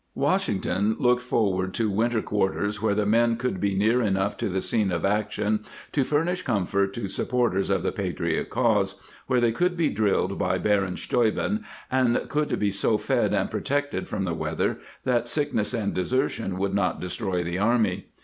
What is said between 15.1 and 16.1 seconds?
sickness and